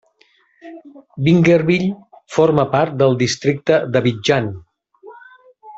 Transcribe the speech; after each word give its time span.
Bingerville 1.27 1.93
forma 2.37 2.67
part 2.75 2.97
del 3.03 3.15
Districte 3.21 3.81
d'Abidjan. 3.95 4.53